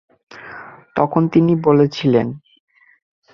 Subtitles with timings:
[0.95, 2.27] তখন তিনি বলছিলেন।